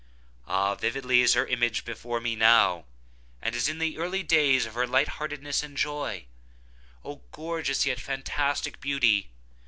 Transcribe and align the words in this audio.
Ah, 0.47 0.73
vividly 0.73 1.21
is 1.21 1.35
her 1.35 1.45
image 1.45 1.85
before 1.85 2.19
me 2.19 2.35
now, 2.35 2.85
as 3.39 3.69
in 3.69 3.77
the 3.77 3.99
early 3.99 4.23
days 4.23 4.65
of 4.65 4.73
her 4.73 4.87
light 4.87 5.07
heartedness 5.07 5.61
and 5.61 5.77
joy! 5.77 6.25
Oh, 7.05 7.21
gorgeous 7.31 7.85
yet 7.85 7.99
fantastic 7.99 8.81
beauty! 8.81 9.29